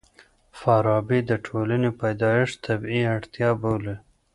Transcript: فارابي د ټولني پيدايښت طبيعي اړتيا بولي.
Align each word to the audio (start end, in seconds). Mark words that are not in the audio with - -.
فارابي 0.59 1.19
د 1.29 1.31
ټولني 1.45 1.91
پيدايښت 2.01 2.55
طبيعي 2.67 3.03
اړتيا 3.15 3.49
بولي. 3.61 3.95